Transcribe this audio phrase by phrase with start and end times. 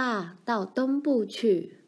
[0.00, 1.78] 爸到东部去。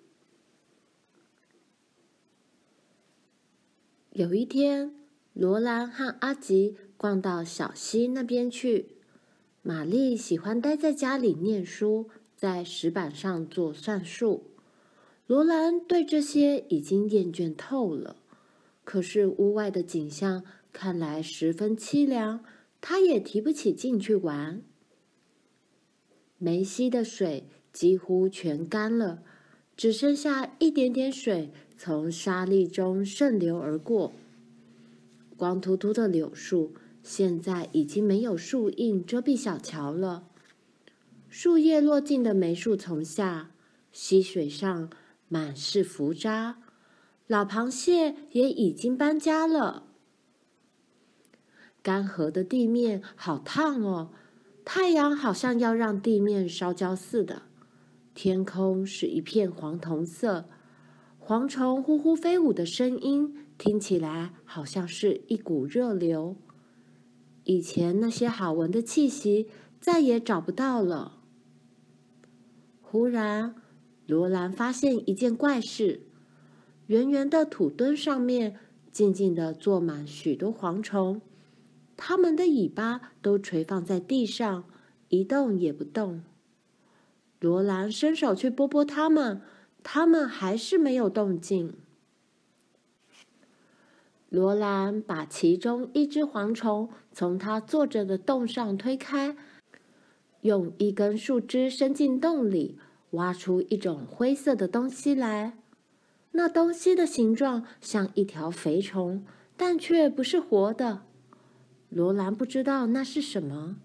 [4.11, 4.93] 有一天，
[5.33, 8.97] 罗兰和阿吉逛到小溪那边去。
[9.62, 14.42] 玛丽喜欢待在家里念书，在石板上做算术。
[15.29, 18.17] 罗兰对这些已经厌倦透了。
[18.83, 20.42] 可是屋外的景象
[20.73, 22.45] 看来十分凄凉，
[22.81, 24.62] 他也提不起劲去玩。
[26.39, 29.23] 梅溪的水几乎全干了，
[29.77, 34.12] 只剩下一点点水从沙砾中渗流而过。
[35.37, 40.25] 光秃秃的柳树现在已经没有树荫遮蔽小桥了。
[41.28, 43.52] 树叶落尽的梅树丛下，
[43.92, 44.91] 溪水上
[45.28, 46.59] 满是浮渣。
[47.27, 49.84] 老螃蟹也已经搬家了。
[51.83, 54.11] 干涸的地面好烫哦，
[54.64, 57.42] 太阳好像要让地面烧焦似的。
[58.23, 60.45] 天空是一片黄铜色，
[61.19, 66.37] 蝗虫呼呼飞舞的声音听起来好像是一股热流。
[67.45, 69.48] 以前那些好闻的气息
[69.81, 71.23] 再也找不到了。
[72.83, 73.55] 忽然，
[74.07, 76.03] 罗兰发现一件怪事。
[76.89, 78.59] 圆圆的土墩上面，
[78.93, 81.23] 静静地坐满许多蝗虫，
[81.97, 84.65] 它们的尾巴都垂放在地上，
[85.09, 86.23] 一动也不动。
[87.41, 89.41] 罗兰伸手去拨拨它们，
[89.83, 91.74] 它们还是没有动静。
[94.28, 99.36] 罗兰把其中一只蝗虫从它坐着的洞上推开，
[100.42, 102.78] 用一根树枝伸进洞里，
[103.12, 105.56] 挖出一种灰色的东西来。
[106.33, 109.24] 那东西的形状像一条肥虫，
[109.56, 111.02] 但却不是活的。
[111.88, 113.79] 罗兰不知道那是什么。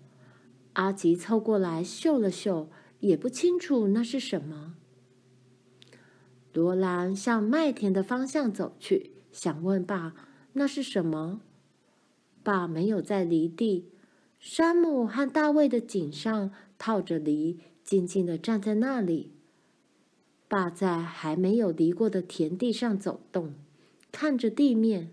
[0.74, 2.70] 阿吉凑过来嗅了嗅，
[3.00, 4.76] 也不清楚那是什么。
[6.54, 10.14] 罗兰向麦田的方向走去，想问爸
[10.54, 11.42] 那是什么。
[12.44, 13.90] 爸没有在犁地。
[14.40, 19.32] 山姆和大卫的颈上套着犁，静静地站在那里。
[20.48, 23.56] 爸在还没有犁过的田地上走动，
[24.12, 25.12] 看着地面。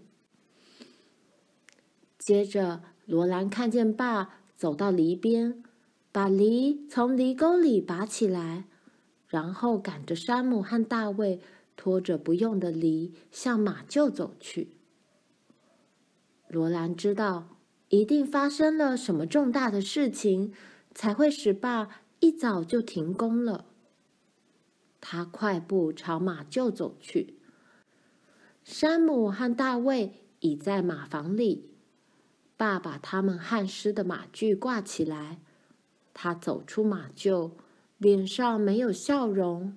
[2.18, 5.64] 接着，罗兰看见爸走到犁边，
[6.12, 8.64] 把犁从犁沟里拔起来，
[9.26, 11.40] 然后赶着山姆和大卫
[11.74, 14.76] 拖着不用的犁向马厩走去。
[16.48, 17.56] 罗兰知道，
[17.88, 20.52] 一定发生了什么重大的事情，
[20.94, 23.64] 才会使爸一早就停工了。
[25.00, 27.38] 他快步朝马厩走去。
[28.62, 31.70] 山姆和大卫已在马房里。
[32.58, 35.40] 爸把他们汗湿的马具挂起来。
[36.14, 37.52] 他走出马厩，
[37.98, 39.76] 脸上没有笑容。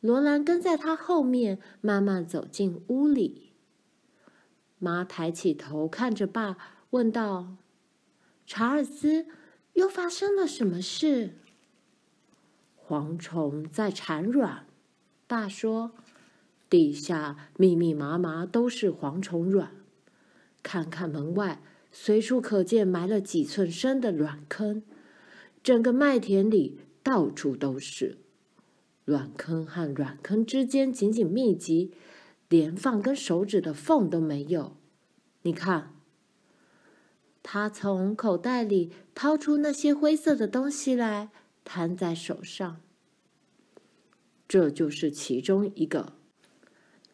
[0.00, 3.52] 罗兰跟在他后面，慢慢走进屋里。
[4.78, 6.58] 妈抬起头看着爸，
[6.90, 7.56] 问道
[8.46, 9.26] ：“查尔斯，
[9.72, 11.38] 又发生了什么事？”
[12.86, 14.66] 蝗虫在产卵，
[15.26, 15.92] 爸说
[16.68, 19.70] ：“地下密密麻麻都是蝗虫卵，
[20.62, 24.82] 看看门外，随处可见埋了几寸深的卵坑，
[25.64, 28.18] 整个麦田里到处都是。
[29.04, 31.92] 卵坑和卵坑之间紧紧密集，
[32.48, 34.76] 连放根手指的缝都没有。
[35.42, 35.90] 你看。”
[37.42, 41.30] 他从口袋里掏出那些灰色的东西来。
[41.66, 42.82] 摊在手上，
[44.46, 46.12] 这就是其中一个，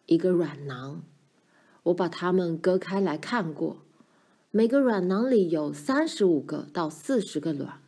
[0.06, 1.04] 一个卵囊。
[1.84, 3.84] 我把它们割开来看过，
[4.50, 7.80] 每个卵囊里有三十五个到四十个卵，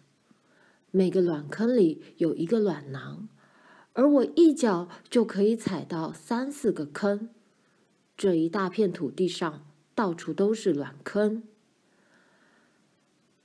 [0.93, 3.29] 每个卵坑里有一个卵囊，
[3.95, 7.31] 而我一脚就可以踩到三四个坑。
[8.17, 9.67] 这一大片土地上
[9.97, 11.43] 到处都是卵坑。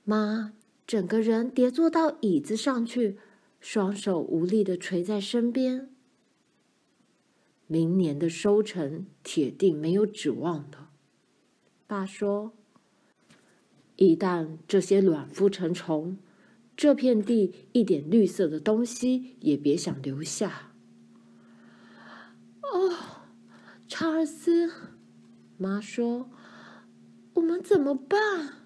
[0.04, 0.52] 妈。
[0.86, 3.18] 整个人跌坐到椅子上去，
[3.60, 5.90] 双手无力的垂在身边。
[7.66, 10.88] 明年的收成铁定没有指望的，
[11.86, 12.54] 爸说。
[13.96, 16.16] 一旦这些卵孵成虫，
[16.78, 20.70] 这片地一点绿色的东西也别想留下。
[22.62, 22.94] 哦，
[23.88, 24.70] 查尔斯，
[25.56, 26.30] 妈说，
[27.34, 28.58] 我们怎么办？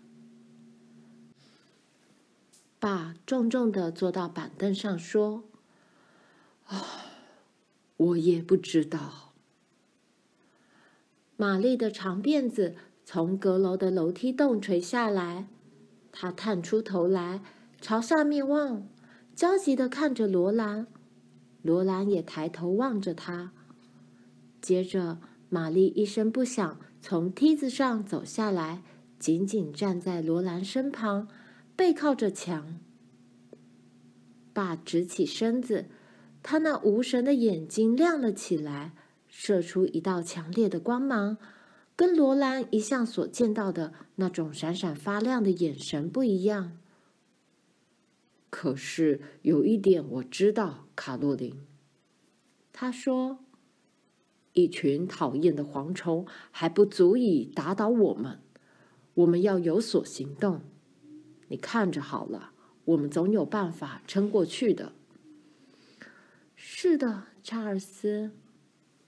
[2.79, 5.45] 爸重重的坐到板凳上，说
[6.69, 6.85] ：“啊，
[7.97, 9.33] 我也不知道。”
[11.39, 12.77] 玛丽的长辫子
[13.07, 15.49] 从阁楼的楼梯洞垂下来，
[16.13, 17.41] 她探出头来，
[17.83, 18.87] 朝下面望，
[19.35, 20.87] 焦急的看着罗兰，
[21.63, 23.51] 罗兰也抬头望着他。
[24.61, 25.19] 接着，
[25.49, 28.85] 玛丽一声不响从梯子上走下来，
[29.19, 31.27] 紧紧站在罗兰身旁，
[31.75, 32.79] 背靠着墙。
[34.53, 35.87] 爸直起身子，
[36.41, 38.93] 他那无神的眼睛亮了起来，
[39.27, 41.37] 射出一道强烈的光芒，
[41.97, 46.79] 跟罗兰一向所见到的那种闪闪发亮的眼神不一样。
[48.53, 51.67] 可是有一点我知道，卡洛琳。
[52.71, 53.39] 他说
[54.53, 58.41] ：“一群讨厌的蝗虫还不足以打倒我们，
[59.15, 60.61] 我们要有所行动。
[61.49, 62.53] 你看着好了，
[62.85, 64.93] 我们总有办法撑过去的。”
[66.55, 68.33] 是的，查尔斯，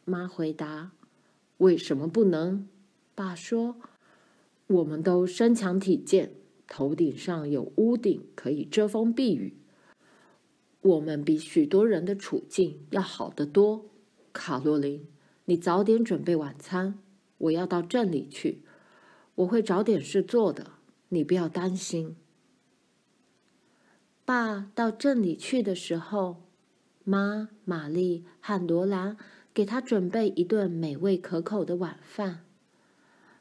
[0.07, 0.93] 妈回答。
[1.59, 2.67] “为什么不能？”
[3.15, 3.77] 爸说
[4.69, 6.33] ：“我们都身强体健。”
[6.69, 9.57] 头顶上有屋顶，可以遮风避雨。
[10.81, 13.87] 我们比许多人的处境要好得多。
[14.33, 15.07] 卡洛琳，
[15.45, 16.99] 你早点准备晚餐，
[17.39, 18.63] 我要到镇里去，
[19.37, 20.73] 我会找点事做的，
[21.09, 22.17] 你不要担心。
[24.25, 26.43] 爸到镇里去的时候，
[27.05, 29.17] 妈、玛丽和罗兰
[29.53, 32.45] 给他准备一顿美味可口的晚饭。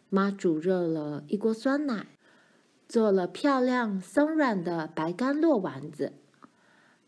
[0.09, 2.12] 妈煮热了一锅酸奶。
[2.93, 6.13] 做了漂亮松软的白甘露丸子。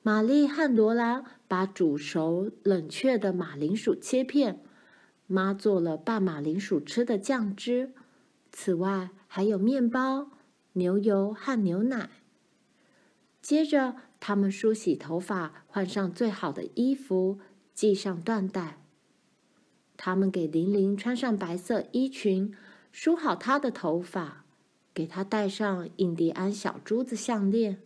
[0.02, 4.64] 玛丽和罗兰把煮熟冷却的马铃薯切片。
[5.28, 7.94] 妈做了拌马铃薯吃的酱汁。
[8.52, 10.32] 此外还有面包、
[10.74, 12.10] 牛油和牛奶。
[13.40, 17.38] 接着，他们梳洗头发，换上最好的衣服，
[17.76, 18.80] 系上缎带。
[19.96, 22.56] 他们给玲玲穿上白色衣裙，
[22.92, 24.45] 梳好她的头发。
[24.96, 27.82] 给他戴上印第安小珠子项链。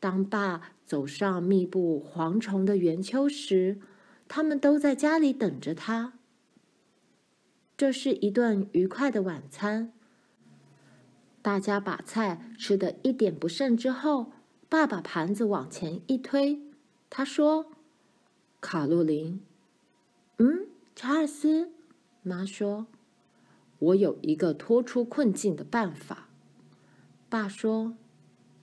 [0.00, 3.80] 当爸走上密布蝗虫的圆丘时，
[4.26, 6.14] 他们都在家里等着他。
[7.76, 9.92] 这是一顿愉快的晚餐。
[11.40, 14.32] 大家把菜吃得一点不剩之后，
[14.68, 16.60] 爸把盘子往前一推，
[17.08, 17.66] 他说
[18.60, 19.40] ：“卡洛琳。
[20.38, 21.70] ”“嗯，查尔斯。”
[22.22, 22.86] 妈说。
[23.82, 26.28] 我有一个脱出困境的办法，
[27.28, 27.96] 爸说：“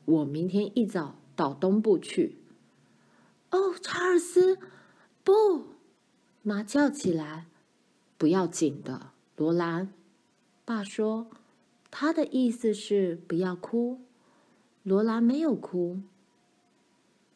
[0.05, 2.37] 我明天一早到东部去。”
[3.51, 4.57] 哦，查尔斯，
[5.25, 5.65] 不！
[6.41, 7.47] 妈叫起来
[8.17, 9.93] ：“不要紧的，罗兰。”
[10.63, 11.27] 爸说
[11.91, 13.99] ：“他的意思是不要哭。”
[14.83, 15.99] 罗兰没有哭。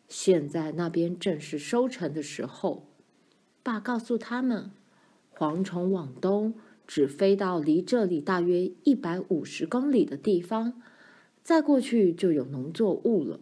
[0.08, 2.86] 现在那边正是收成的时候，
[3.62, 4.72] 爸告诉他们
[5.36, 6.54] ：“蝗虫往东。”
[6.86, 10.82] 只飞到离这里大约一百五十公里的地方，
[11.42, 13.40] 再过去就有农作物了。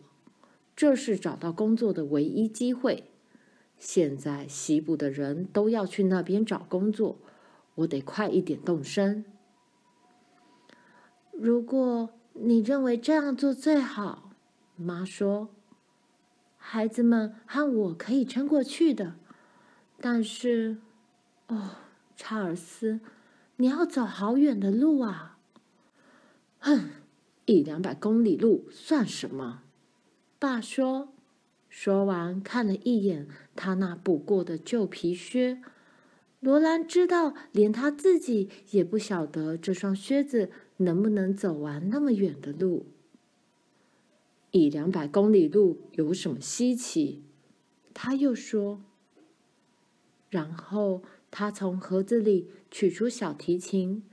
[0.76, 3.04] 这是找到工作的唯一机会。
[3.78, 7.18] 现在西部的人都要去那边找工作，
[7.76, 9.26] 我得快一点动身。
[11.32, 14.32] 如果你认为这样做最好，
[14.76, 15.50] 妈说，
[16.58, 19.16] 孩子们和我可以撑过去的。
[20.00, 20.78] 但是，
[21.48, 21.72] 哦，
[22.16, 23.00] 查尔斯。
[23.62, 25.38] 你要走好远的路啊！
[26.58, 26.90] 哼，
[27.46, 29.62] 一两百公里路算什么？
[30.40, 31.10] 爸说。
[31.70, 35.62] 说完，看了一眼他那补过的旧皮靴。
[36.40, 42.88] 罗兰知道，连他自己也不晓得这双靴子能不能走完那么远的路。
[44.50, 47.22] 一两百公里路有什么稀奇？
[47.94, 48.82] 他又说。
[50.32, 51.04] 然后。
[51.32, 54.04] 他从盒子里取出小提琴，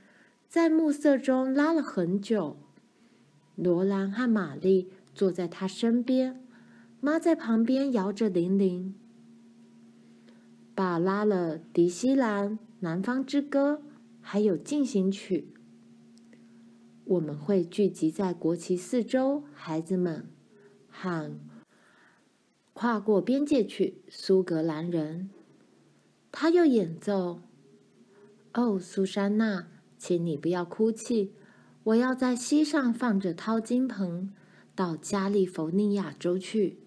[0.48, 2.56] 在暮色中拉了很久。
[3.56, 6.46] 罗兰和玛丽坐在他身边，
[7.00, 8.94] 妈在旁边摇着铃铃。
[10.76, 13.74] 爸拉了《迪西兰南方之歌》，
[14.20, 15.52] 还有进行曲。
[17.04, 20.28] 我们会聚集在国旗四周，孩子们，
[20.88, 21.40] 喊
[22.72, 25.30] “跨过边界去，苏格兰人”。
[26.40, 27.40] 他又演奏
[28.54, 29.66] ：“哦，苏珊娜，
[29.98, 31.32] 请你不要哭泣。
[31.82, 34.32] 我要在溪上放着淘金盆，
[34.76, 36.78] 到加利福尼亚州去。”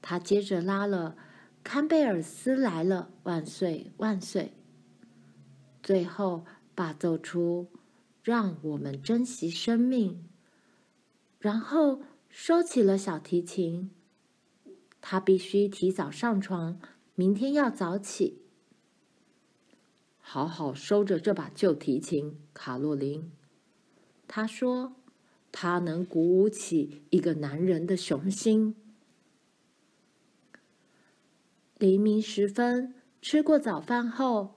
[0.00, 1.14] 他接着拉了
[1.62, 4.54] 《堪贝尔斯来了，万岁万岁》。
[5.82, 7.68] 最后，把奏出
[8.24, 10.24] “让我们珍惜生命”，
[11.38, 13.90] 然后收起了小提琴。
[15.02, 16.80] 他必须提早上床。
[17.20, 18.40] 明天要早起，
[20.20, 23.30] 好好收着这把旧提琴，卡洛琳。
[24.26, 24.96] 他说
[25.52, 28.74] ：“它能鼓舞起一个男人的雄心。”
[31.76, 34.54] 黎明时分，吃过早饭后，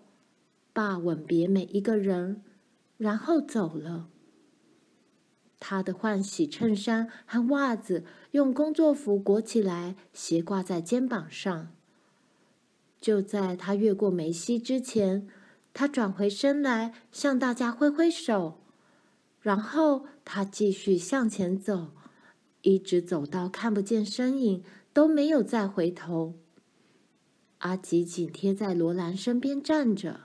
[0.72, 2.44] 爸吻别每一个人，
[2.96, 4.08] 然后走了。
[5.60, 11.76] 他的换洗衬衫和袜子用工作服裹起来，斜挂在肩膀上。
[13.04, 15.28] 就在他越过梅西之前，
[15.74, 18.62] 他转回身来，向大家挥挥手，
[19.42, 21.90] 然后他继续向前走，
[22.62, 26.40] 一直走到看不见身影，都没有再回头。
[27.58, 30.22] 阿吉紧贴在罗兰身边站着。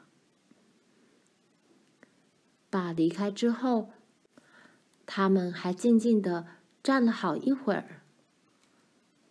[2.70, 3.90] 爸离开之后，
[5.04, 6.46] 他们还静静地
[6.80, 8.02] 站了好一会儿。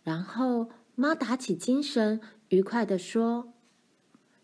[0.02, 3.52] 然后妈打起精神，愉快地说：“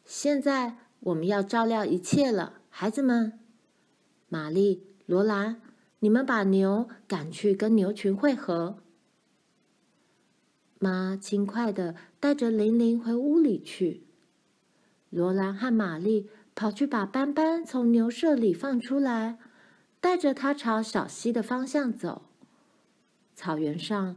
[0.04, 3.38] 现在我们要照料一切了，孩子们。
[4.28, 5.62] 玛丽、罗兰，
[6.00, 8.78] 你们把牛赶去跟牛群会合。”
[10.78, 14.04] 妈轻快地带着玲玲回屋里去。
[15.08, 19.38] 罗兰和玛丽跑去把斑斑从牛舍里放出来，
[20.00, 22.26] 带着它朝小溪的方向走。
[23.34, 24.16] 草原上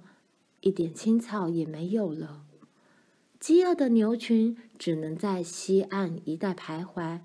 [0.59, 2.43] 一点青草也没有了，
[3.47, 7.21] 饥饿的牛群只能在西岸一带徘徊，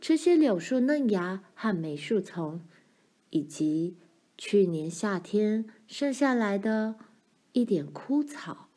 [0.00, 2.62] 吃些柳树嫩芽和梅树丛，
[3.28, 3.98] 以及
[4.38, 6.94] 去年夏天剩下来的
[7.52, 8.67] 一点枯草。